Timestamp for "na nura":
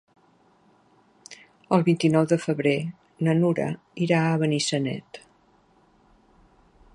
3.27-3.67